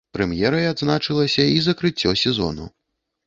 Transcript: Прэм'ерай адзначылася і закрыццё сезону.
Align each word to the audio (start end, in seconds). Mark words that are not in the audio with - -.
Прэм'ерай 0.17 0.65
адзначылася 0.69 1.45
і 1.57 1.61
закрыццё 1.67 2.13
сезону. 2.25 2.69